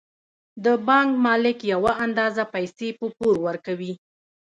[0.65, 3.93] د بانک مالک یوه اندازه پیسې په پور ورکوي